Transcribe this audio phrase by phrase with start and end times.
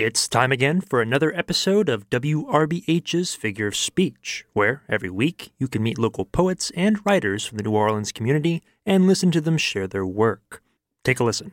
[0.00, 5.66] It's time again for another episode of WRBH's Figure of Speech, where every week you
[5.66, 9.58] can meet local poets and writers from the New Orleans community and listen to them
[9.58, 10.62] share their work.
[11.02, 11.52] Take a listen.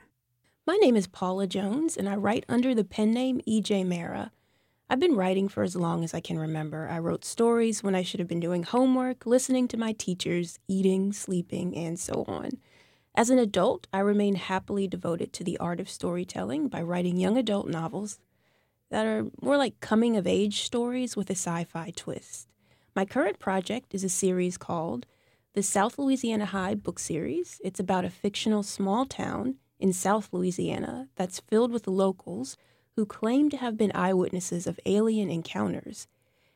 [0.67, 3.83] My name is Paula Jones, and I write under the pen name E.J.
[3.83, 4.31] Mara.
[4.91, 6.87] I've been writing for as long as I can remember.
[6.87, 11.13] I wrote stories when I should have been doing homework, listening to my teachers, eating,
[11.13, 12.51] sleeping, and so on.
[13.15, 17.37] As an adult, I remain happily devoted to the art of storytelling by writing young
[17.37, 18.19] adult novels
[18.89, 22.47] that are more like coming of age stories with a sci fi twist.
[22.95, 25.05] My current project is a series called
[25.53, 27.59] the South Louisiana High book series.
[27.63, 32.57] It's about a fictional small town in South Louisiana that's filled with locals
[32.95, 36.07] who claim to have been eyewitnesses of alien encounters.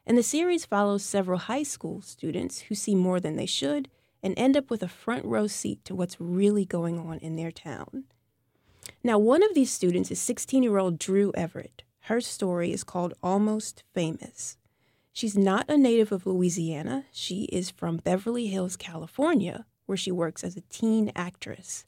[0.05, 3.89] And the series follows several high school students who see more than they should
[4.23, 7.51] and end up with a front row seat to what's really going on in their
[7.51, 8.05] town.
[9.03, 11.83] Now, one of these students is 16 year old Drew Everett.
[12.09, 14.57] Her story is called Almost Famous.
[15.13, 17.05] She's not a native of Louisiana.
[17.11, 21.85] She is from Beverly Hills, California, where she works as a teen actress.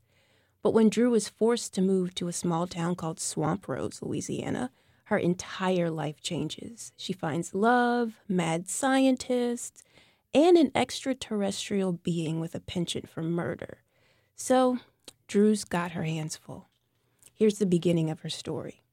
[0.62, 4.70] But when Drew was forced to move to a small town called Swamp Rose, Louisiana,
[5.06, 6.92] her entire life changes.
[6.98, 9.82] She finds love, mad scientists,
[10.36, 13.80] and an extraterrestrial being with a penchant for murder.
[14.36, 14.78] So,
[15.28, 16.70] Drew's got her hands full.
[17.34, 18.84] Here's the beginning of her story.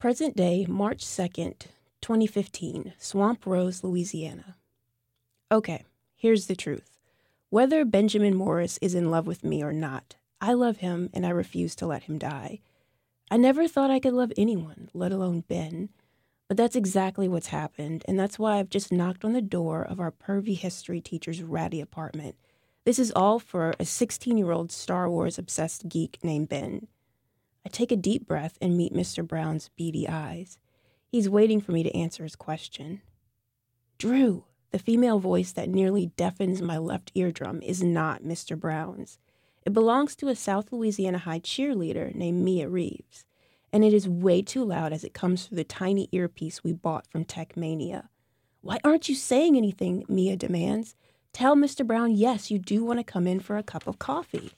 [0.00, 1.66] Present day, March 2nd,
[2.00, 4.56] 2015, Swamp Rose, Louisiana.
[5.52, 5.84] Okay,
[6.16, 6.98] here's the truth.
[7.50, 11.28] Whether Benjamin Morris is in love with me or not, I love him and I
[11.28, 12.60] refuse to let him die.
[13.30, 15.90] I never thought I could love anyone, let alone Ben.
[16.48, 20.00] But that's exactly what's happened, and that's why I've just knocked on the door of
[20.00, 22.36] our pervy history teacher's ratty apartment.
[22.86, 26.86] This is all for a 16 year old Star Wars obsessed geek named Ben.
[27.64, 29.26] I take a deep breath and meet Mr.
[29.26, 30.58] Brown's beady eyes.
[31.06, 33.02] He's waiting for me to answer his question.
[33.98, 38.58] Drew, the female voice that nearly deafens my left eardrum, is not Mr.
[38.58, 39.18] Brown's.
[39.66, 43.24] It belongs to a South Louisiana High cheerleader named Mia Reeves,
[43.72, 47.06] and it is way too loud as it comes through the tiny earpiece we bought
[47.08, 48.08] from Tech Mania.
[48.62, 50.04] Why aren't you saying anything?
[50.08, 50.94] Mia demands.
[51.32, 51.86] Tell Mr.
[51.86, 54.52] Brown yes, you do want to come in for a cup of coffee.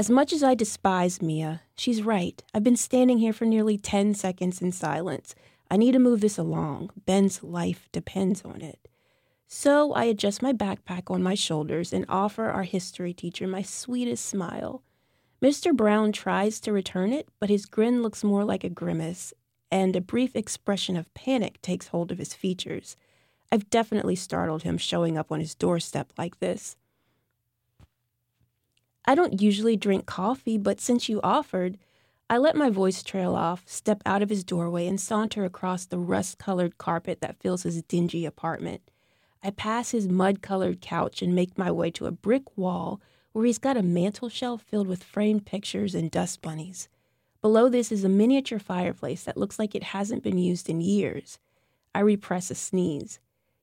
[0.00, 2.42] As much as I despise Mia, she's right.
[2.54, 5.34] I've been standing here for nearly 10 seconds in silence.
[5.70, 6.88] I need to move this along.
[7.04, 8.88] Ben's life depends on it.
[9.46, 14.24] So I adjust my backpack on my shoulders and offer our history teacher my sweetest
[14.24, 14.82] smile.
[15.42, 15.76] Mr.
[15.76, 19.34] Brown tries to return it, but his grin looks more like a grimace,
[19.70, 22.96] and a brief expression of panic takes hold of his features.
[23.52, 26.78] I've definitely startled him showing up on his doorstep like this.
[29.04, 31.78] I don't usually drink coffee, but since you offered,
[32.28, 35.98] I let my voice trail off, step out of his doorway, and saunter across the
[35.98, 38.82] rust colored carpet that fills his dingy apartment.
[39.42, 43.00] I pass his mud colored couch and make my way to a brick wall
[43.32, 46.88] where he's got a mantel shelf filled with framed pictures and dust bunnies.
[47.40, 51.38] Below this is a miniature fireplace that looks like it hasn't been used in years.
[51.94, 53.18] I repress a sneeze.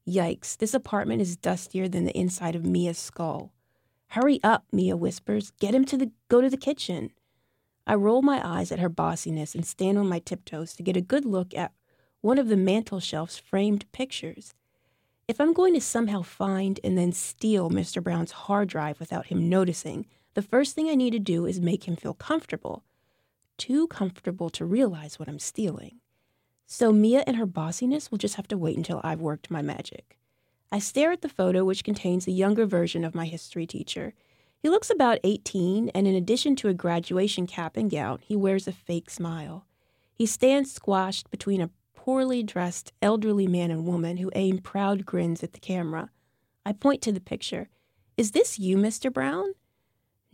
[0.08, 3.52] Yikes, this apartment is dustier than the inside of Mia's skull.
[4.10, 5.52] Hurry up, Mia whispers.
[5.60, 7.12] Get him to the go to the kitchen.
[7.86, 11.02] I roll my eyes at her bossiness and stand on my tiptoes to get a
[11.02, 11.72] good look at
[12.22, 14.54] one of the mantel shelf's framed pictures.
[15.28, 18.02] If I'm going to somehow find and then steal Mr.
[18.02, 21.88] Brown's hard drive without him noticing, the first thing I need to do is make
[21.88, 22.84] him feel comfortable.
[23.58, 26.00] Too comfortable to realize what I'm stealing.
[26.66, 30.18] So Mia and her bossiness will just have to wait until I've worked my magic.
[30.72, 34.14] I stare at the photo, which contains a younger version of my history teacher.
[34.60, 38.68] He looks about 18, and in addition to a graduation cap and gown, he wears
[38.68, 39.66] a fake smile.
[40.14, 45.44] He stands squashed between a poorly dressed elderly man and woman who aim proud grins
[45.44, 46.10] at the camera.
[46.66, 47.70] I point to the picture.
[48.18, 49.12] Is this you, Mr.
[49.14, 49.54] Brown?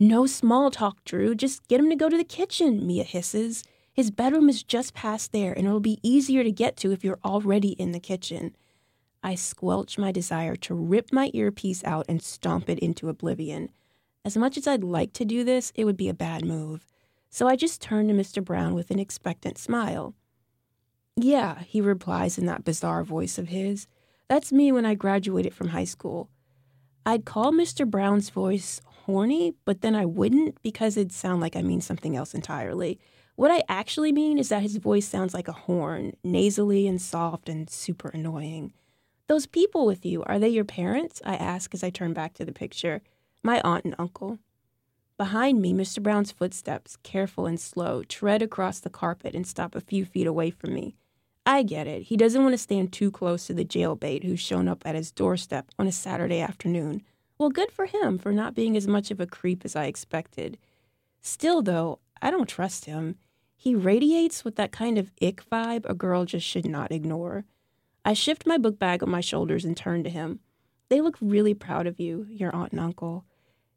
[0.00, 1.34] No small talk, Drew.
[1.34, 3.62] Just get him to go to the kitchen, Mia hisses.
[3.92, 7.20] His bedroom is just past there, and it'll be easier to get to if you're
[7.24, 8.56] already in the kitchen.
[9.24, 13.70] I squelch my desire to rip my earpiece out and stomp it into oblivion.
[14.22, 16.86] As much as I'd like to do this, it would be a bad move.
[17.30, 18.44] So I just turn to Mr.
[18.44, 20.14] Brown with an expectant smile.
[21.16, 23.86] Yeah, he replies in that bizarre voice of his.
[24.28, 26.28] That's me when I graduated from high school.
[27.06, 27.88] I'd call Mr.
[27.88, 32.34] Brown's voice horny, but then I wouldn't because it'd sound like I mean something else
[32.34, 32.98] entirely.
[33.36, 37.48] What I actually mean is that his voice sounds like a horn, nasally and soft
[37.48, 38.74] and super annoying.
[39.26, 41.22] Those people with you, are they your parents?
[41.24, 43.00] I ask as I turn back to the picture.
[43.42, 44.38] My aunt and uncle.
[45.16, 46.02] Behind me, Mr.
[46.02, 50.50] Brown's footsteps, careful and slow, tread across the carpet and stop a few feet away
[50.50, 50.96] from me.
[51.46, 52.04] I get it.
[52.04, 55.10] He doesn't want to stand too close to the jailbait who's shown up at his
[55.10, 57.02] doorstep on a Saturday afternoon.
[57.38, 60.58] Well, good for him for not being as much of a creep as I expected.
[61.22, 63.16] Still, though, I don't trust him.
[63.56, 67.44] He radiates with that kind of ick vibe a girl just should not ignore.
[68.04, 70.40] I shift my book bag on my shoulders and turn to him.
[70.88, 73.24] They look really proud of you, your aunt and uncle.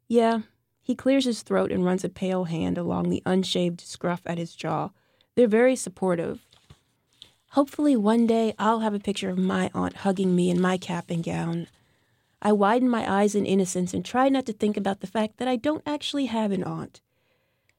[0.06, 0.40] Yeah,
[0.82, 4.54] he clears his throat and runs a pale hand along the unshaved scruff at his
[4.54, 4.90] jaw.
[5.34, 6.46] They're very supportive.
[7.52, 11.06] Hopefully, one day I'll have a picture of my aunt hugging me in my cap
[11.08, 11.66] and gown.
[12.42, 15.48] I widen my eyes in innocence and try not to think about the fact that
[15.48, 17.00] I don't actually have an aunt.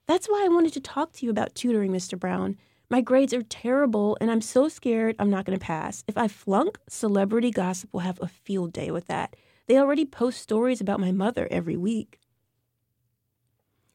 [0.05, 2.19] That's why I wanted to talk to you about tutoring, Mr.
[2.19, 2.57] Brown.
[2.91, 6.03] My grades are terrible, and I'm so scared I'm not going to pass.
[6.07, 9.35] If I flunk, celebrity gossip will have a field day with that.
[9.67, 12.19] They already post stories about my mother every week.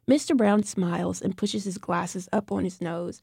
[0.09, 0.37] Mr.
[0.37, 3.21] Brown smiles and pushes his glasses up on his nose.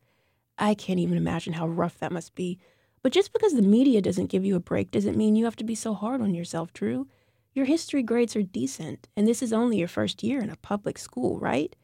[0.58, 2.60] I can't even imagine how rough that must be.
[3.02, 5.64] But just because the media doesn't give you a break doesn't mean you have to
[5.64, 7.08] be so hard on yourself, Drew.
[7.54, 10.98] Your history grades are decent, and this is only your first year in a public
[10.98, 11.76] school, right?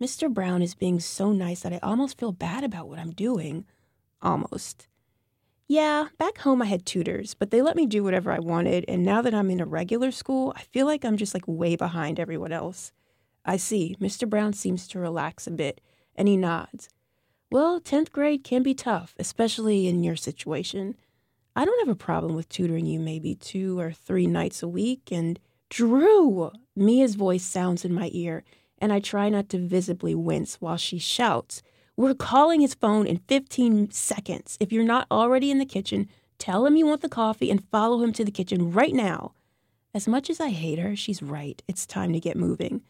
[0.00, 0.32] Mr.
[0.32, 3.66] Brown is being so nice that I almost feel bad about what I'm doing.
[4.22, 4.88] Almost.
[5.68, 9.04] Yeah, back home I had tutors, but they let me do whatever I wanted, and
[9.04, 12.18] now that I'm in a regular school, I feel like I'm just like way behind
[12.18, 12.92] everyone else.
[13.44, 13.94] I see.
[14.00, 14.28] Mr.
[14.28, 15.80] Brown seems to relax a bit,
[16.16, 16.88] and he nods.
[17.52, 20.96] Well, 10th grade can be tough, especially in your situation.
[21.54, 25.12] I don't have a problem with tutoring you maybe two or three nights a week,
[25.12, 25.38] and
[25.68, 26.50] Drew!
[26.74, 28.44] Mia's voice sounds in my ear,
[28.80, 31.62] and I try not to visibly wince while she shouts,
[31.96, 34.56] We're calling his phone in 15 seconds.
[34.60, 38.02] If you're not already in the kitchen, tell him you want the coffee and follow
[38.02, 39.34] him to the kitchen right now.
[39.92, 41.62] As much as I hate her, she's right.
[41.66, 42.82] It's time to get moving.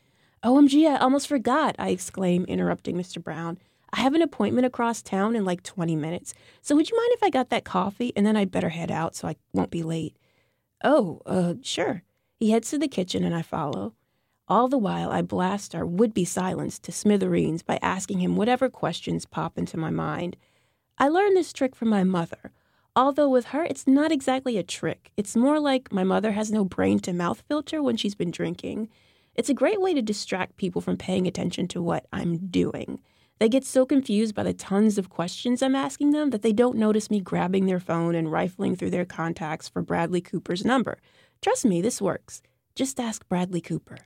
[0.45, 3.23] OMG, I almost forgot, I exclaim, interrupting Mr.
[3.23, 3.59] Brown.
[3.93, 6.35] I have an appointment across town in like 20 minutes.
[6.63, 9.15] So would you mind if I got that coffee and then I'd better head out
[9.17, 10.17] so I won't be late?
[10.85, 12.05] Oh, uh, sure.
[12.39, 13.95] He heads to the kitchen and I follow.
[14.51, 18.69] All the while, I blast our would be silence to smithereens by asking him whatever
[18.69, 20.37] questions pop into my mind.
[20.99, 22.51] I learned this trick from my mother,
[22.97, 25.13] although with her, it's not exactly a trick.
[25.17, 28.89] It's more like my mother has no brain to mouth filter when she's been drinking.
[29.37, 32.99] It's a great way to distract people from paying attention to what I'm doing.
[33.39, 36.77] They get so confused by the tons of questions I'm asking them that they don't
[36.77, 40.99] notice me grabbing their phone and rifling through their contacts for Bradley Cooper's number.
[41.41, 42.43] Trust me, this works.
[42.75, 43.99] Just ask Bradley Cooper.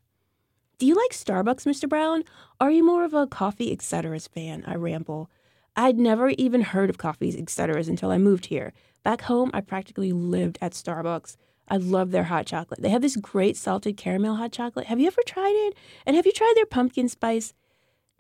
[0.85, 1.89] Do you like Starbucks, Mr.
[1.89, 2.25] Brown?
[2.61, 4.21] Are you more of a coffee etc.
[4.21, 4.65] fan?
[4.67, 5.31] I ramble.
[5.75, 7.83] I'd never even heard of coffees etc.
[7.89, 8.75] until I moved here.
[9.03, 11.37] Back home, I practically lived at Starbucks.
[11.69, 12.83] I love their hot chocolate.
[12.83, 14.89] They have this great salted caramel hot chocolate.
[14.89, 15.75] Have you ever tried it?
[16.05, 17.55] And have you tried their pumpkin spice?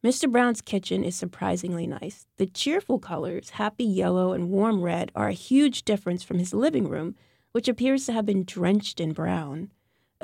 [0.02, 0.32] Mr.
[0.32, 2.26] Brown's kitchen is surprisingly nice.
[2.38, 6.88] The cheerful colors, happy yellow and warm red, are a huge difference from his living
[6.88, 7.14] room,
[7.52, 9.70] which appears to have been drenched in brown.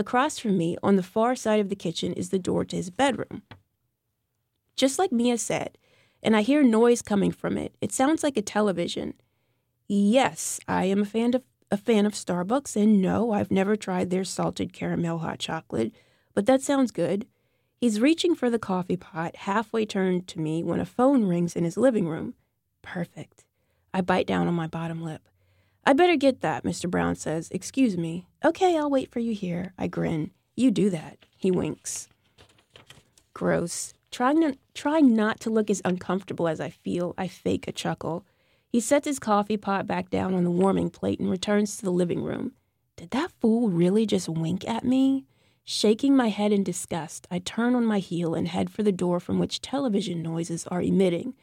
[0.00, 2.88] Across from me, on the far side of the kitchen, is the door to his
[2.88, 3.42] bedroom.
[4.74, 5.76] Just like Mia said,
[6.22, 7.74] and I hear noise coming from it.
[7.82, 9.12] It sounds like a television.
[9.88, 14.08] Yes, I am a fan of a fan of Starbucks, and no, I've never tried
[14.08, 15.92] their salted caramel hot chocolate,
[16.32, 17.26] but that sounds good.
[17.76, 21.64] He's reaching for the coffee pot, halfway turned to me when a phone rings in
[21.64, 22.32] his living room.
[22.80, 23.44] Perfect.
[23.92, 25.28] I bite down on my bottom lip.
[25.84, 26.90] I better get that, Mr.
[26.90, 27.50] Brown says.
[27.50, 28.26] Excuse me.
[28.42, 29.74] Okay, I'll wait for you here.
[29.76, 30.30] I grin.
[30.56, 31.18] You do that.
[31.36, 32.08] He winks.
[33.34, 33.92] Gross.
[34.10, 38.24] Trying, to, trying not to look as uncomfortable as I feel, I fake a chuckle.
[38.66, 41.92] He sets his coffee pot back down on the warming plate and returns to the
[41.92, 42.52] living room.
[42.96, 45.26] Did that fool really just wink at me?
[45.64, 49.20] Shaking my head in disgust, I turn on my heel and head for the door
[49.20, 51.34] from which television noises are emitting.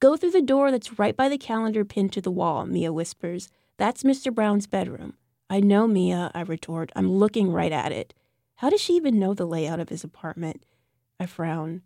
[0.00, 3.48] Go through the door that's right by the calendar pinned to the wall, Mia whispers.
[3.76, 4.34] That's Mr.
[4.34, 5.14] Brown's bedroom.
[5.52, 6.92] I know, Mia, I retort.
[6.94, 8.14] I'm looking right at it.
[8.58, 10.64] How does she even know the layout of his apartment?
[11.18, 11.82] I frown.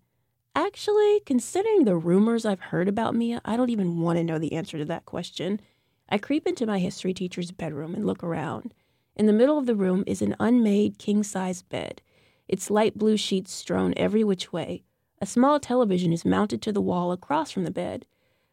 [0.54, 4.52] Actually, considering the rumors I've heard about Mia, I don't even want to know the
[4.52, 5.62] answer to that question.
[6.10, 8.74] I creep into my history teacher's bedroom and look around.
[9.16, 12.02] In the middle of the room is an unmade king size bed,
[12.46, 14.84] its light blue sheets strewn every which way.
[15.22, 18.04] A small television is mounted to the wall across from the bed.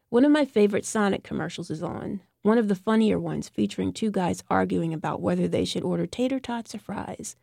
[0.08, 4.10] One of my favorite Sonic commercials is on, one of the funnier ones featuring two
[4.10, 7.36] guys arguing about whether they should order tater tots or fries.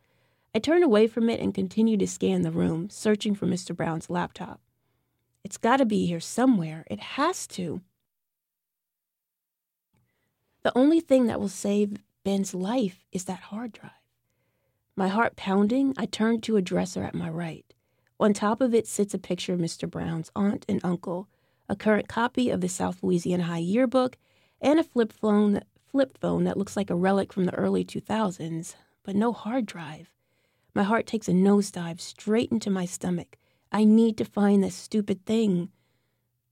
[0.54, 3.74] I turn away from it and continue to scan the room, searching for Mr.
[3.74, 4.60] Brown's laptop.
[5.44, 6.84] It's got to be here somewhere.
[6.90, 7.80] It has to.
[10.62, 13.92] The only thing that will save Ben's life is that hard drive.
[14.96, 17.64] My heart pounding, I turn to a dresser at my right.
[18.18, 19.88] On top of it sits a picture of Mr.
[19.88, 21.28] Brown's aunt and uncle,
[21.70, 24.18] a current copy of the South Louisiana High yearbook,
[24.60, 28.74] and a flip phone, flip phone that looks like a relic from the early 2000s,
[29.02, 30.10] but no hard drive.
[30.74, 33.36] My heart takes a nosedive straight into my stomach.
[33.72, 35.70] I need to find this stupid thing.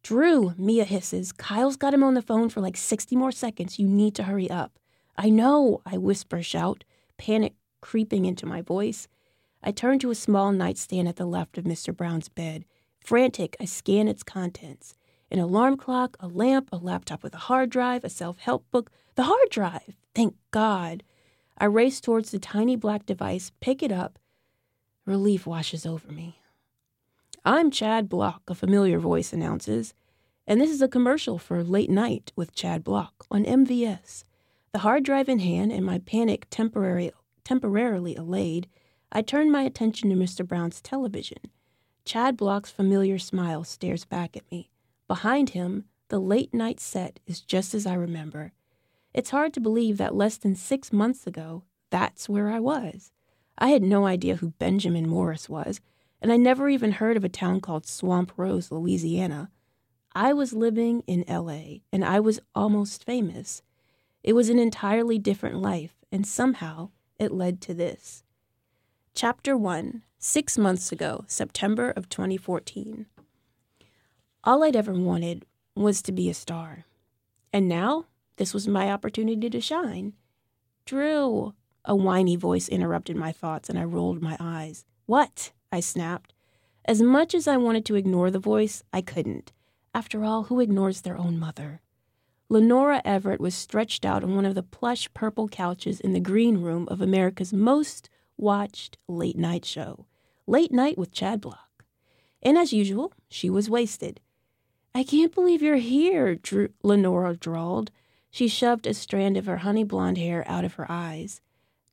[0.03, 1.33] Drew, Mia hisses.
[1.33, 3.79] Kyle's got him on the phone for like 60 more seconds.
[3.79, 4.79] You need to hurry up.
[5.17, 6.85] I know, I whisper, shout,
[7.17, 9.09] panic creeping into my voice.
[9.62, 11.95] I turn to a small nightstand at the left of Mr.
[11.97, 12.65] Brown's bed.
[13.05, 14.95] Frantic, I scan its contents
[15.31, 18.91] an alarm clock, a lamp, a laptop with a hard drive, a self help book.
[19.15, 19.97] The hard drive!
[20.15, 21.03] Thank God.
[21.59, 24.19] I race towards the tiny black device, pick it up.
[25.05, 26.39] Relief washes over me.
[27.45, 29.95] I'm Chad Block, a familiar voice announces,
[30.47, 34.25] and this is a commercial for Late Night with Chad Block on MVS.
[34.73, 37.11] The hard drive in hand and my panic temporary,
[37.45, 38.69] temporarily allayed,
[39.11, 40.47] I turn my attention to Mr.
[40.47, 41.39] Brown's television.
[42.05, 44.71] Chad Block's familiar smile stares back at me.
[45.09, 48.53] Behind him, the late night set is just as I remember.
[49.15, 53.11] It's hard to believe that less than six months ago, that's where I was.
[53.57, 55.81] I had no idea who Benjamin Morris was,
[56.21, 59.50] and I never even heard of a town called Swamp Rose, Louisiana.
[60.15, 63.62] I was living in LA, and I was almost famous.
[64.23, 68.25] It was an entirely different life, and somehow it led to this.
[69.15, 73.07] Chapter 1 Six months ago, September of 2014.
[74.45, 76.85] All I'd ever wanted was to be a star.
[77.52, 80.12] And now, this was my opportunity to shine.
[80.85, 81.54] Drew,
[81.85, 84.85] a whiny voice interrupted my thoughts, and I rolled my eyes.
[85.07, 85.52] What?
[85.73, 86.33] I snapped.
[86.85, 89.52] As much as I wanted to ignore the voice, I couldn't.
[89.92, 91.80] After all, who ignores their own mother?
[92.49, 96.62] Lenora Everett was stretched out on one of the plush purple couches in the green
[96.62, 100.07] room of America's most watched late night show,
[100.47, 101.85] Late Night with Chad Block.
[102.42, 104.21] And as usual, she was wasted.
[104.95, 107.90] I can't believe you're here, Drew- Lenora drawled.
[108.30, 111.40] She shoved a strand of her honey blonde hair out of her eyes.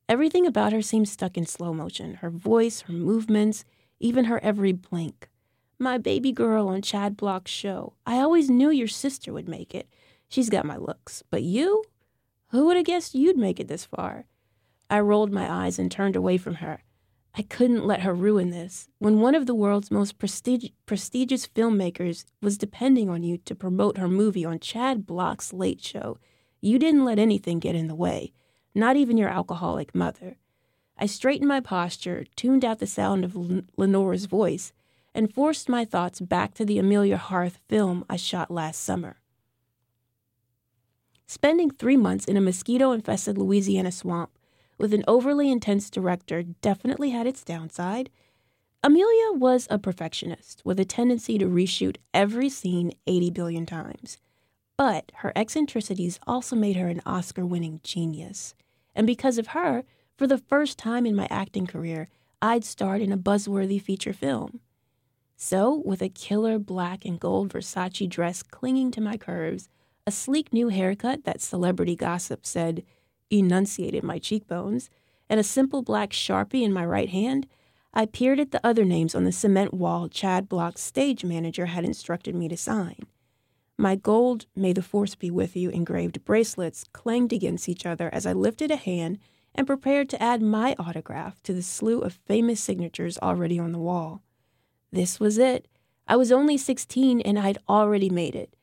[0.08, 3.64] Everything about her seemed stuck in slow motion her voice, her movements,
[3.98, 5.28] even her every blink.
[5.78, 7.94] My baby girl on Chad Block's show.
[8.06, 9.88] I always knew your sister would make it.
[10.28, 11.22] She's got my looks.
[11.30, 11.84] But you?
[12.48, 14.26] Who would have guessed you'd make it this far?
[14.88, 16.82] I rolled my eyes and turned away from her.
[17.38, 18.88] I couldn't let her ruin this.
[18.98, 23.98] When one of the world's most prestig- prestigious filmmakers was depending on you to promote
[23.98, 26.16] her movie on Chad Block's Late Show,
[26.62, 28.32] you didn't let anything get in the way,
[28.74, 30.38] not even your alcoholic mother.
[30.96, 34.72] I straightened my posture, tuned out the sound of L- Lenora's voice,
[35.14, 39.20] and forced my thoughts back to the Amelia Hearth film I shot last summer.
[41.26, 44.30] Spending three months in a mosquito infested Louisiana swamp
[44.78, 48.10] with an overly intense director definitely had its downside.
[48.82, 54.18] Amelia was a perfectionist with a tendency to reshoot every scene 80 billion times.
[54.76, 58.54] But her eccentricities also made her an Oscar winning genius.
[58.94, 59.84] And because of her,
[60.16, 62.08] for the first time in my acting career,
[62.42, 64.60] I'd starred in a buzzworthy feature film.
[65.36, 69.68] So, with a killer black and gold Versace dress clinging to my curves,
[70.06, 72.84] a sleek new haircut that celebrity gossip said
[73.30, 74.90] enunciated my cheekbones,
[75.28, 77.46] and a simple black sharpie in my right hand,
[77.92, 81.84] I peered at the other names on the cement wall Chad Block's stage manager had
[81.84, 83.06] instructed me to sign.
[83.78, 88.26] My gold May the Force be with you engraved bracelets clanged against each other as
[88.26, 89.18] I lifted a hand
[89.54, 93.78] and prepared to add my autograph to the slew of famous signatures already on the
[93.78, 94.22] wall.
[94.92, 95.66] This was it.
[96.06, 98.54] I was only 16 and I'd already made it.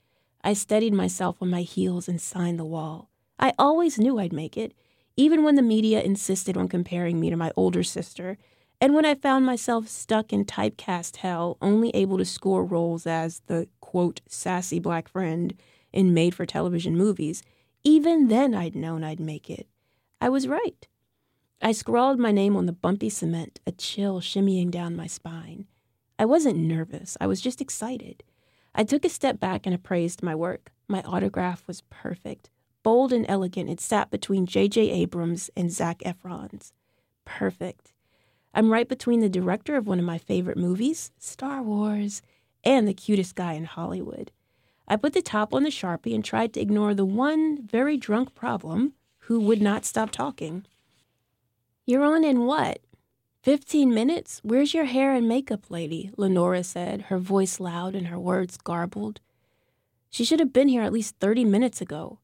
[0.44, 3.10] I steadied myself on my heels and signed the wall.
[3.40, 4.74] I always knew I'd make it,
[5.16, 8.38] even when the media insisted on comparing me to my older sister,
[8.82, 13.42] and when I found myself stuck in typecast hell, only able to score roles as
[13.48, 15.54] the quote, sassy black friend
[15.94, 17.44] in made for television movies.
[17.84, 19.68] Even then, I'd known I'd make it.
[20.20, 20.88] I was right.
[21.62, 25.68] I scrawled my name on the bumpy cement, a chill shimmying down my spine.
[26.20, 28.24] I wasn't nervous, I was just excited.
[28.76, 30.72] I took a step back and appraised my work.
[30.88, 32.50] My autograph was perfect.
[32.84, 34.92] Bold and elegant, it sat between J.J.
[34.92, 36.74] Abrams and Zac Efron's.
[37.26, 37.94] Perfect.
[38.54, 42.22] I'm right between the director of one of my favorite movies, Star Wars,
[42.64, 44.32] and the cutest guy in Hollywood.
[44.88, 48.36] I put the top on the Sharpie and tried to ignore the one very drunk
[48.36, 50.66] problem who would not stop talking.
[51.86, 52.80] You're on in what?
[53.42, 54.40] Fifteen minutes?
[54.44, 56.12] Where's your hair and makeup lady?
[56.18, 59.22] Lenora said, her voice loud and her words garbled.
[60.10, 62.20] She should have been here at least 30 minutes ago.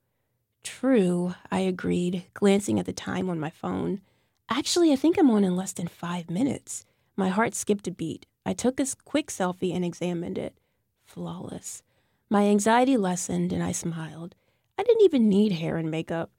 [0.70, 4.02] True, I agreed, glancing at the time on my phone.
[4.50, 6.86] Actually, I think I'm on in less than five minutes.
[7.18, 8.28] My heart skipped a beat.
[8.46, 10.56] I took a quick selfie and examined it.
[11.04, 11.82] Flawless.
[12.30, 14.36] My anxiety lessened and I smiled.
[14.78, 16.30] I didn't even need hair and makeup.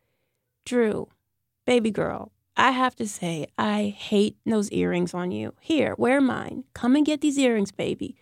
[0.64, 1.08] Drew,
[1.66, 5.54] baby girl, I have to say, I hate those earrings on you.
[5.60, 6.64] Here, wear mine.
[6.72, 8.14] Come and get these earrings, baby.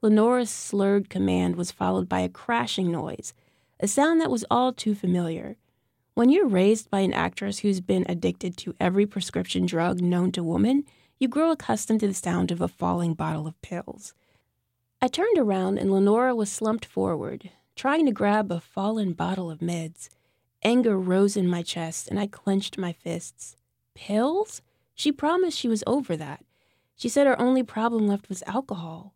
[0.00, 3.34] Lenora's slurred command was followed by a crashing noise,
[3.78, 5.56] a sound that was all too familiar.
[6.14, 10.42] When you're raised by an actress who's been addicted to every prescription drug known to
[10.42, 10.84] woman,
[11.18, 14.14] you grow accustomed to the sound of a falling bottle of pills.
[15.00, 19.58] I turned around and Lenora was slumped forward, trying to grab a fallen bottle of
[19.58, 20.08] meds.
[20.62, 23.56] Anger rose in my chest and I clenched my fists.
[23.94, 24.62] Pills?
[24.94, 26.42] She promised she was over that.
[26.96, 29.12] She said her only problem left was alcohol.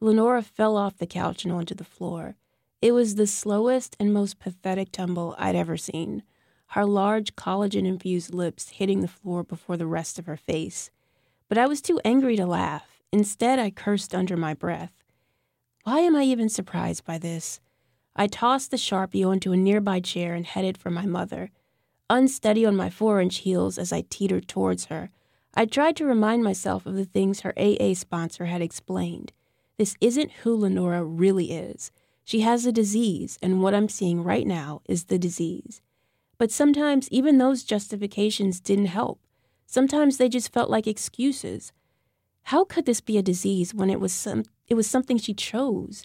[0.00, 2.36] Lenora fell off the couch and onto the floor.
[2.82, 6.22] It was the slowest and most pathetic tumble I'd ever seen,
[6.68, 10.90] her large collagen infused lips hitting the floor before the rest of her face.
[11.48, 13.02] But I was too angry to laugh.
[13.12, 14.92] Instead, I cursed under my breath.
[15.84, 17.60] Why am I even surprised by this?
[18.14, 21.50] I tossed the Sharpie onto a nearby chair and headed for my mother.
[22.10, 25.10] Unsteady on my four inch heels as I teetered towards her,
[25.54, 29.32] I tried to remind myself of the things her AA sponsor had explained.
[29.78, 31.90] This isn't who Lenora really is.
[32.26, 35.80] She has a disease, and what I'm seeing right now is the disease.
[36.38, 39.20] But sometimes even those justifications didn't help.
[39.64, 41.72] Sometimes they just felt like excuses.
[42.42, 46.02] How could this be a disease when it was some it was something she chose?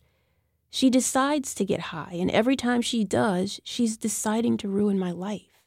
[0.69, 5.09] She decides to get high, and every time she does, she's deciding to ruin my
[5.09, 5.63] life.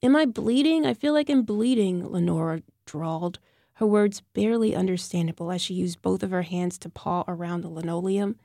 [0.00, 0.86] Am I bleeding?
[0.86, 3.40] I feel like I'm bleeding, Lenora drawled
[3.74, 7.68] her words barely understandable as she used both of her hands to paw around the
[7.68, 8.36] linoleum.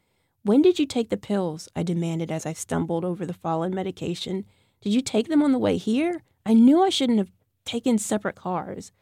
[0.47, 1.67] When did you take the pills?
[1.75, 4.45] I demanded as I stumbled over the fallen medication.
[4.79, 6.23] Did you take them on the way here?
[6.45, 7.33] I knew I shouldn't have
[7.65, 8.93] taken separate cars.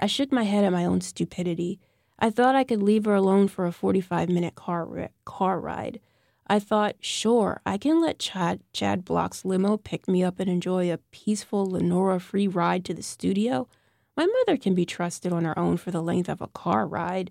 [0.00, 1.78] I shook my head at my own stupidity.
[2.18, 6.00] I thought I could leave her alone for a 45 minute car, ri- car ride.
[6.46, 10.90] I thought, sure, I can let Chad, Chad Block's limo pick me up and enjoy
[10.90, 13.68] a peaceful Lenora free ride to the studio.
[14.16, 17.30] My mother can be trusted on her own for the length of a car ride.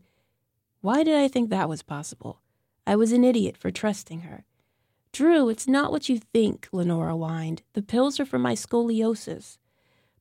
[0.82, 2.39] Why did I think that was possible?
[2.88, 4.45] I was an idiot for trusting her.
[5.12, 7.62] Drew, it's not what you think, Lenora whined.
[7.73, 9.58] The pills are for my scoliosis.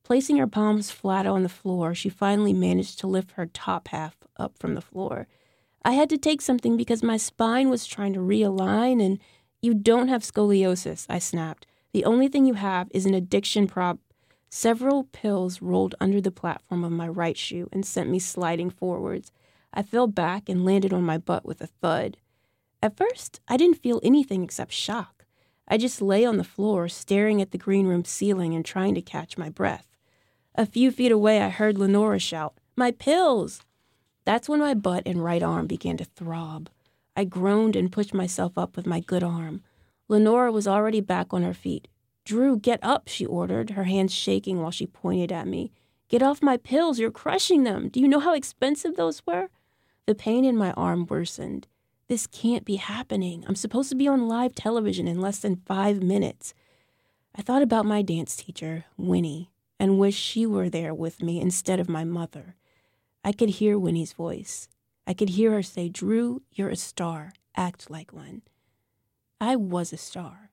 [0.03, 4.17] Placing her palms flat on the floor, she finally managed to lift her top half
[4.35, 5.27] up from the floor.
[5.85, 9.19] I had to take something because my spine was trying to realign, and
[9.61, 11.67] you don't have scoliosis, I snapped.
[11.93, 13.99] The only thing you have is an addiction prob
[14.49, 19.31] Several pills rolled under the platform of my right shoe and sent me sliding forwards.
[19.73, 22.17] I fell back and landed on my butt with a thud.
[22.81, 25.25] At first, I didn't feel anything except shock.
[25.67, 29.01] I just lay on the floor, staring at the green room ceiling and trying to
[29.01, 29.87] catch my breath.
[30.55, 33.61] A few feet away, I heard Lenora shout, My pills!
[34.25, 36.69] That's when my butt and right arm began to throb.
[37.15, 39.63] I groaned and pushed myself up with my good arm.
[40.07, 41.87] Lenora was already back on her feet.
[42.25, 45.71] Drew, get up, she ordered, her hands shaking while she pointed at me.
[46.09, 47.89] Get off my pills, you're crushing them.
[47.89, 49.49] Do you know how expensive those were?
[50.05, 51.67] The pain in my arm worsened.
[52.07, 53.43] This can't be happening.
[53.47, 56.53] I'm supposed to be on live television in less than five minutes.
[57.35, 61.81] I thought about my dance teacher, Winnie, and wished she were there with me instead
[61.81, 62.55] of my mother.
[63.25, 64.69] I could hear Winnie's voice.
[65.05, 67.33] I could hear her say, Drew, you're a star.
[67.57, 68.41] Act like one.
[69.41, 70.51] I was a star.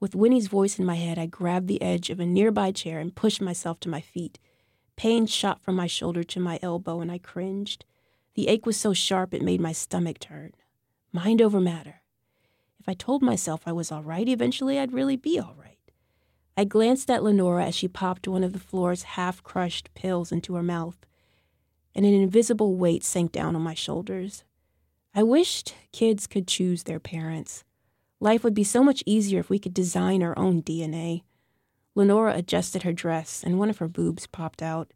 [0.00, 3.14] With Winnie's voice in my head, I grabbed the edge of a nearby chair and
[3.14, 4.40] pushed myself to my feet.
[4.96, 7.84] Pain shot from my shoulder to my elbow, and I cringed.
[8.34, 10.54] The ache was so sharp it made my stomach turn.
[11.12, 12.02] Mind over matter.
[12.78, 15.78] If I told myself I was all right, eventually I'd really be all right.
[16.56, 20.54] I glanced at Lenora as she popped one of the floor's half crushed pills into
[20.54, 21.06] her mouth,
[21.94, 24.44] and an invisible weight sank down on my shoulders.
[25.14, 27.64] I wished kids could choose their parents.
[28.20, 31.22] Life would be so much easier if we could design our own DNA.
[31.94, 34.92] Lenora adjusted her dress, and one of her boobs popped out.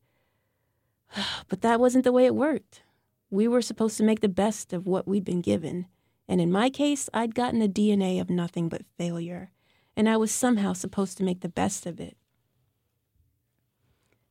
[1.48, 2.82] But that wasn't the way it worked.
[3.30, 5.86] We were supposed to make the best of what we'd been given,
[6.32, 9.50] and in my case, I'd gotten a DNA of nothing but failure,
[9.94, 12.16] and I was somehow supposed to make the best of it.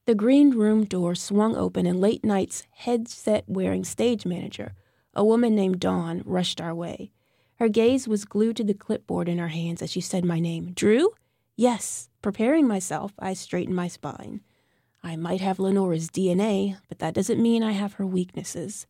[0.08, 4.74] The green room door swung open, and late night's headset wearing stage manager,
[5.14, 7.12] a woman named Dawn, rushed our way.
[7.58, 10.72] Her gaze was glued to the clipboard in her hands as she said my name.
[10.74, 11.12] Drew?
[11.56, 12.10] Yes.
[12.24, 14.42] Preparing myself, I straightened my spine.
[15.04, 18.88] I might have Lenora's DNA, but that doesn't mean I have her weaknesses.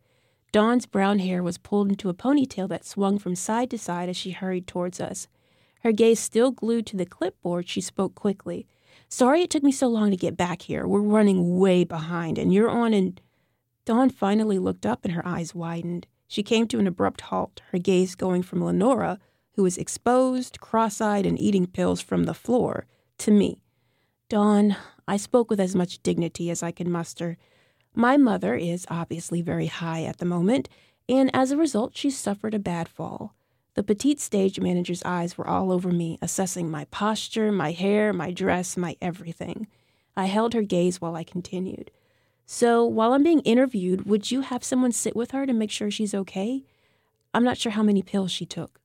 [0.51, 4.17] Dawn's brown hair was pulled into a ponytail that swung from side to side as
[4.17, 5.27] she hurried towards us.
[5.81, 8.67] Her gaze still glued to the clipboard, she spoke quickly.
[9.07, 10.85] Sorry it took me so long to get back here.
[10.87, 13.19] We're running way behind, and you're on and.
[13.83, 16.05] Dawn finally looked up and her eyes widened.
[16.27, 19.19] She came to an abrupt halt, her gaze going from Lenora,
[19.55, 22.85] who was exposed, cross eyed, and eating pills from the floor,
[23.17, 23.59] to me.
[24.29, 27.37] Dawn, I spoke with as much dignity as I could muster.
[27.93, 30.69] My mother is obviously very high at the moment,
[31.10, 33.36] and as a result, she suffered a bad fall.
[33.73, 38.32] The petite stage manager's eyes were all over me, assessing my posture, my hair, my
[38.32, 39.67] dress, my everything.
[40.15, 41.91] I held her gaze while I continued.
[42.45, 45.89] So, while I'm being interviewed, would you have someone sit with her to make sure
[45.89, 46.63] she's okay?
[47.34, 48.80] I'm not sure how many pills she took.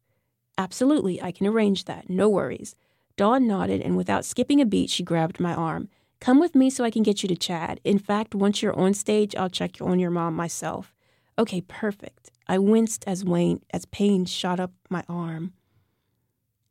[0.57, 2.09] Absolutely, I can arrange that.
[2.09, 2.77] No worries.
[3.17, 5.89] Dawn nodded, and without skipping a beat, she grabbed my arm.
[6.21, 7.81] Come with me so I can get you to Chad.
[7.85, 10.95] In fact, once you're on stage, I'll check you on your mom myself.
[11.39, 12.31] Okay, perfect.
[12.49, 15.53] I winced as Wayne as pain shot up my arm.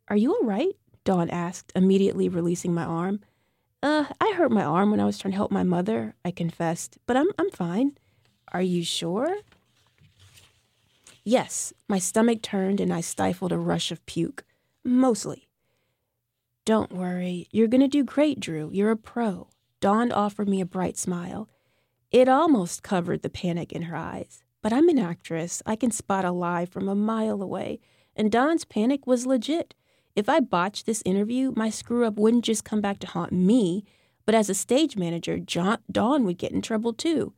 [0.08, 0.75] Are you all right?
[1.03, 3.19] Dawn asked, immediately releasing my arm.
[3.84, 6.97] Uh, I hurt my arm when I was trying to help my mother, I confessed,
[7.05, 7.97] but I'm I'm fine.
[8.51, 9.38] Are you sure?
[11.23, 14.43] Yes, my stomach turned and I stifled a rush of puke.
[14.84, 15.44] Mostly.
[16.65, 18.71] Don't worry, you're gonna do great, Drew.
[18.73, 19.49] You're a pro.
[19.82, 21.47] Dawn offered me a bright smile.
[22.10, 24.43] It almost covered the panic in her eyes.
[24.63, 25.62] But I'm an actress.
[25.67, 27.82] I can spot a lie from a mile away.
[28.15, 29.75] And Dawn's panic was legit.
[30.15, 33.84] If I botched this interview, my screw up wouldn't just come back to haunt me,
[34.25, 37.34] but as a stage manager, John, Dawn would get in trouble too.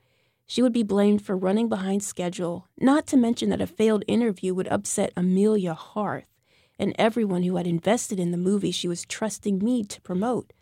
[0.45, 4.53] She would be blamed for running behind schedule, not to mention that a failed interview
[4.53, 6.36] would upset Amelia Hearth
[6.79, 10.53] and everyone who had invested in the movie she was trusting me to promote.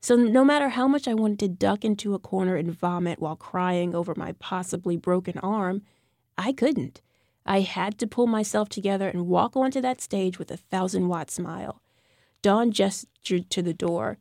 [0.00, 3.36] So, no matter how much I wanted to duck into a corner and vomit while
[3.36, 5.82] crying over my possibly broken arm,
[6.38, 7.00] I couldn't.
[7.44, 11.30] I had to pull myself together and walk onto that stage with a thousand watt
[11.30, 11.80] smile.
[12.42, 14.18] Dawn gestured to the door.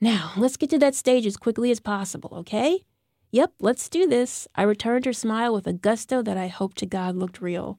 [0.00, 2.84] Now, let's get to that stage as quickly as possible, okay?
[3.30, 4.46] Yep, let's do this.
[4.54, 7.78] I returned her smile with a gusto that I hoped to God looked real.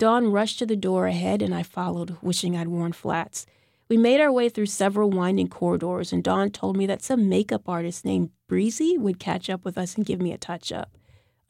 [0.00, 3.44] Dawn rushed to the door ahead, and I followed, wishing I'd worn flats.
[3.86, 7.68] We made our way through several winding corridors, and Dawn told me that some makeup
[7.68, 10.96] artist named Breezy would catch up with us and give me a touch up.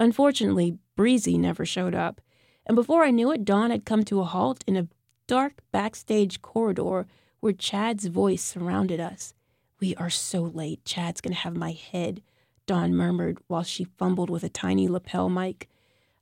[0.00, 2.20] Unfortunately, Breezy never showed up,
[2.66, 4.88] and before I knew it, Dawn had come to a halt in a
[5.28, 7.06] dark backstage corridor
[7.38, 9.32] where Chad's voice surrounded us.
[9.78, 10.84] We are so late.
[10.84, 12.20] Chad's going to have my head,
[12.66, 15.68] Dawn murmured while she fumbled with a tiny lapel mic.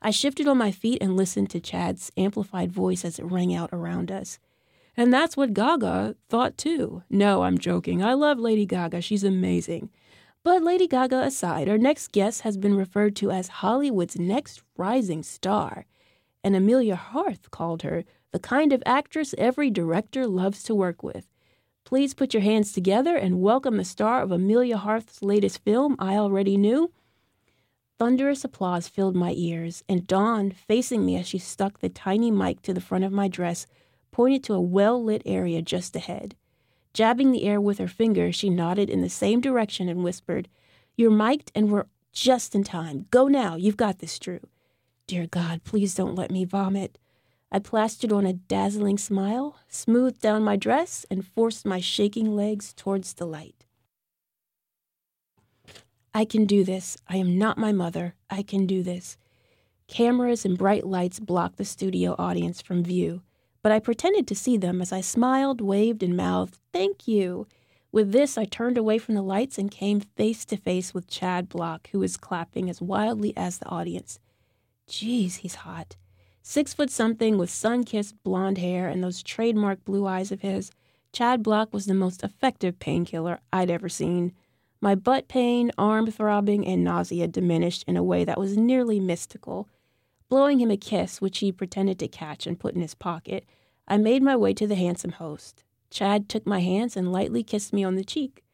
[0.01, 3.71] I shifted on my feet and listened to Chad's amplified voice as it rang out
[3.73, 4.39] around us.
[4.97, 7.03] And that's what Gaga thought too.
[7.09, 8.03] No, I'm joking.
[8.03, 9.01] I love Lady Gaga.
[9.01, 9.91] She's amazing.
[10.45, 15.23] But Lady Gaga aside, our next guest has been referred to as Hollywood's next rising
[15.23, 15.85] star,
[16.43, 21.29] and Amelia Hearth called her the kind of actress every director loves to work with.
[21.85, 26.17] Please put your hands together and welcome the star of Amelia Hearth's latest film, I
[26.17, 26.93] Already Knew.
[27.99, 32.63] Thunderous applause filled my ears, and Dawn, facing me as she stuck the tiny mic
[32.63, 33.67] to the front of my dress,
[34.13, 36.37] pointed to a well lit area just ahead.
[36.95, 40.49] Jabbing the air with her finger, she nodded in the same direction and whispered,
[40.97, 43.07] You're mic'd and we're just in time.
[43.11, 43.57] Go now.
[43.57, 44.41] You've got this, Drew.
[45.09, 46.99] Dear God, please don't let me vomit.
[47.51, 52.73] I plastered on a dazzling smile, smoothed down my dress, and forced my shaking legs
[52.75, 53.58] towards the light.
[56.19, 56.97] I can do this.
[57.09, 58.15] I am not my mother.
[58.29, 59.17] I can do this.
[59.87, 63.23] Cameras and bright lights blocked the studio audience from view
[63.63, 67.47] but I pretended to see them as I smiled, waved, and mouthed, Thank you.
[67.91, 71.49] With this, I turned away from the lights and came face to face with Chad
[71.49, 74.21] Block, who was clapping as wildly as the audience.
[74.87, 75.97] Geez, he's hot.
[76.43, 80.71] Six foot something with sun kissed blonde hair and those trademark blue eyes of his,
[81.13, 84.33] Chad Block was the most effective painkiller I'd ever seen.
[84.81, 89.69] My butt pain, arm throbbing, and nausea diminished in a way that was nearly mystical.
[90.29, 93.45] Blowing him a kiss, which he pretended to catch and put in his pocket,
[93.89, 95.65] I made my way to the handsome host.
[95.91, 98.45] Chad took my hands and lightly kissed me on the cheek.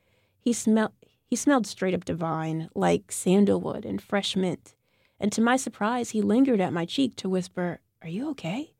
[0.40, 0.92] He smelled
[1.26, 4.74] he smelled straight up divine, like sandalwood and fresh mint.
[5.18, 8.74] And to my surprise, he lingered at my cheek to whisper, Are you okay?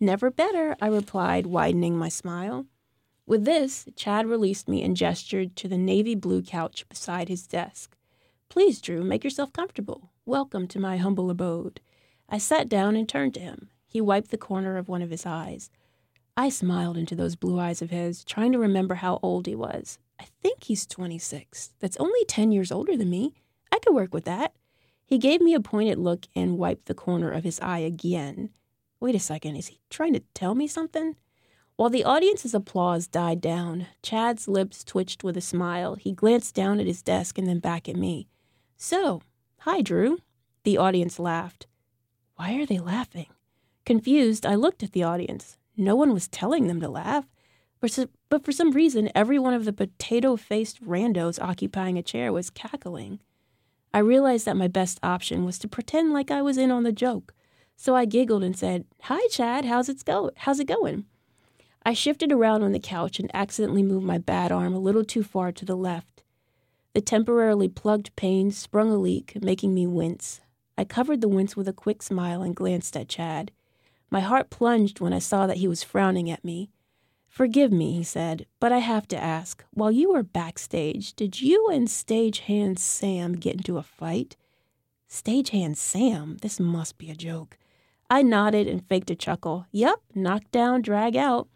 [0.00, 2.66] Never better, I replied, widening my smile.
[3.24, 7.96] With this, Chad released me and gestured to the navy blue couch beside his desk.
[8.48, 10.10] Please, Drew, make yourself comfortable.
[10.26, 11.80] Welcome to my humble abode.
[12.28, 13.68] I sat down and turned to him.
[13.86, 15.70] He wiped the corner of one of his eyes.
[16.36, 19.98] I smiled into those blue eyes of his, trying to remember how old he was.
[20.18, 21.74] I think he's 26.
[21.78, 23.34] That's only 10 years older than me.
[23.70, 24.52] I could work with that.
[25.06, 28.50] He gave me a pointed look and wiped the corner of his eye again.
[28.98, 31.14] Wait a second, is he trying to tell me something?
[31.76, 35.94] While the audience's applause died down, Chad's lips twitched with a smile.
[35.94, 38.28] He glanced down at his desk and then back at me.
[38.76, 39.22] So,
[39.60, 40.18] hi, Drew.
[40.64, 41.66] The audience laughed.
[42.36, 43.26] Why are they laughing?
[43.84, 45.56] Confused, I looked at the audience.
[45.76, 47.26] No one was telling them to laugh.
[47.80, 52.50] But for some reason, every one of the potato faced randos occupying a chair was
[52.50, 53.18] cackling.
[53.92, 56.92] I realized that my best option was to pretend like I was in on the
[56.92, 57.34] joke.
[57.76, 61.06] So I giggled and said, Hi, Chad, how's it, go- how's it going?
[61.84, 65.24] I shifted around on the couch and accidentally moved my bad arm a little too
[65.24, 66.22] far to the left.
[66.94, 70.40] The temporarily plugged pain sprung a leak, making me wince.
[70.78, 73.50] I covered the wince with a quick smile and glanced at Chad.
[74.10, 76.70] My heart plunged when I saw that he was frowning at me.
[77.28, 79.64] Forgive me, he said, but I have to ask.
[79.72, 84.36] While you were backstage, did you and stagehand Sam get into a fight?
[85.08, 86.36] Stagehand Sam?
[86.42, 87.56] This must be a joke.
[88.10, 89.66] I nodded and faked a chuckle.
[89.72, 91.48] Yep, knock down, drag out.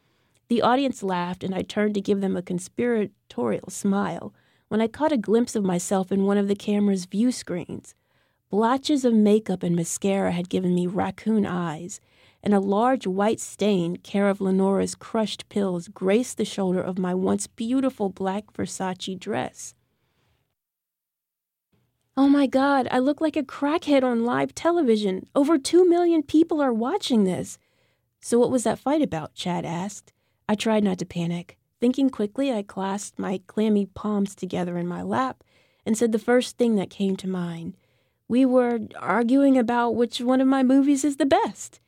[0.49, 4.33] The audience laughed, and I turned to give them a conspiratorial smile
[4.69, 7.95] when I caught a glimpse of myself in one of the camera's view screens.
[8.49, 12.01] Blotches of makeup and mascara had given me raccoon eyes,
[12.43, 17.13] and a large white stain, care of Lenora's crushed pills, graced the shoulder of my
[17.13, 19.75] once beautiful black Versace dress.
[22.17, 25.27] Oh my God, I look like a crackhead on live television.
[25.35, 27.59] Over two million people are watching this.
[28.21, 29.35] So, what was that fight about?
[29.35, 30.13] Chad asked.
[30.49, 31.59] I tried not to panic.
[31.81, 35.43] Thinking quickly, I clasped my clammy palms together in my lap
[35.85, 37.77] and said the first thing that came to mind.
[38.29, 41.81] We were arguing about which one of my movies is the best.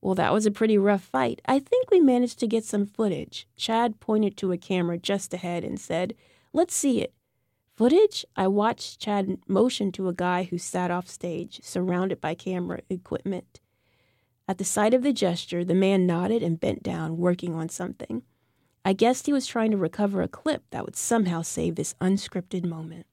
[0.00, 1.40] Well, that was a pretty rough fight.
[1.46, 3.46] I think we managed to get some footage.
[3.56, 6.14] Chad pointed to a camera just ahead and said,
[6.52, 7.12] Let's see it.
[7.74, 8.24] Footage?
[8.36, 13.60] I watched Chad motion to a guy who sat off stage, surrounded by camera equipment.
[14.46, 18.22] At the sight of the gesture, the man nodded and bent down, working on something.
[18.84, 22.66] I guessed he was trying to recover a clip that would somehow save this unscripted
[22.66, 23.06] moment.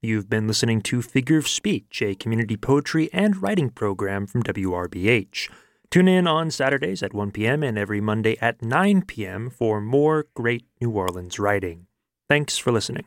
[0.00, 5.50] You've been listening to Figure of Speech, a community poetry and writing program from WRBH.
[5.90, 7.62] Tune in on Saturdays at 1 p.m.
[7.62, 9.50] and every Monday at 9 p.m.
[9.50, 11.86] for more great New Orleans writing.
[12.28, 13.04] Thanks for listening.